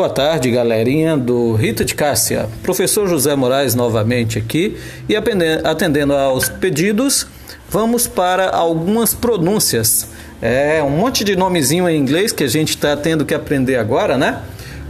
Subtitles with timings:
[0.00, 2.48] Boa tarde, galerinha do Rita de Cássia.
[2.62, 7.26] Professor José Moraes novamente aqui e atendendo aos pedidos,
[7.68, 10.08] vamos para algumas pronúncias.
[10.40, 14.16] É um monte de nomezinho em inglês que a gente está tendo que aprender agora,
[14.16, 14.40] né?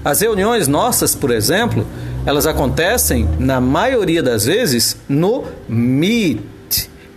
[0.05, 1.85] As reuniões nossas, por exemplo,
[2.25, 6.39] elas acontecem, na maioria das vezes, no meet.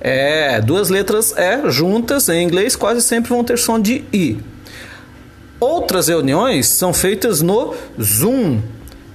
[0.02, 4.40] É, duas letras E juntas em inglês quase sempre vão ter som de I.
[5.64, 8.60] Outras reuniões são feitas no Zoom.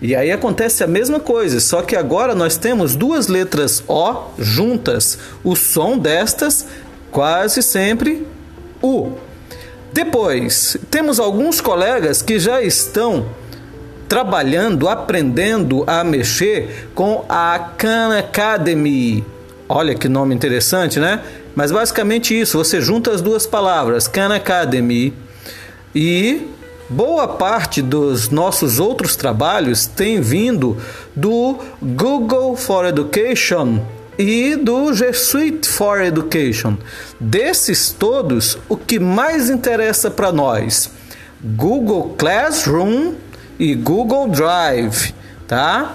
[0.01, 5.19] E aí acontece a mesma coisa, só que agora nós temos duas letras O juntas.
[5.45, 6.67] O som destas
[7.11, 8.27] quase sempre
[8.83, 9.13] U.
[9.93, 13.27] Depois, temos alguns colegas que já estão
[14.09, 19.23] trabalhando, aprendendo a mexer com a Khan Academy.
[19.69, 21.21] Olha que nome interessante, né?
[21.55, 25.13] Mas basicamente isso, você junta as duas palavras, Khan Academy
[25.95, 26.49] e
[26.89, 30.77] boa parte dos nossos outros trabalhos tem vindo
[31.15, 33.81] do Google for Education
[34.19, 36.77] e do G Suite for Education.
[37.21, 40.91] Desses todos, o que mais interessa para nós?
[41.41, 43.15] Google Classroom
[43.59, 45.15] e Google Drive,
[45.47, 45.95] tá?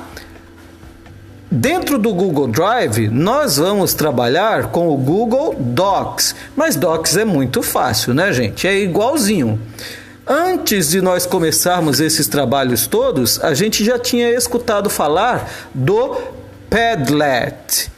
[1.55, 7.61] Dentro do Google Drive, nós vamos trabalhar com o Google Docs, mas Docs é muito
[7.61, 8.67] fácil, né, gente?
[8.67, 9.61] É igualzinho.
[10.25, 16.17] Antes de nós começarmos esses trabalhos todos, a gente já tinha escutado falar do
[16.71, 17.91] Padlet.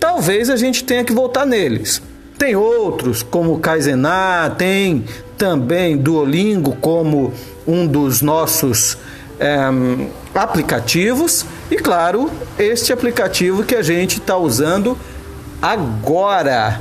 [0.00, 2.00] Talvez a gente tenha que voltar neles.
[2.38, 5.04] Tem outros, como o Kaizená, tem
[5.36, 7.34] também Duolingo como
[7.66, 8.96] um dos nossos
[9.38, 9.58] é,
[10.34, 14.96] aplicativos e, claro, este aplicativo que a gente está usando
[15.60, 16.80] agora.